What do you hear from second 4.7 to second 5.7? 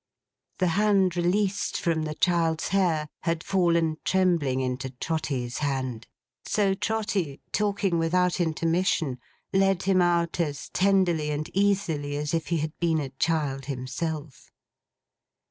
Trotty's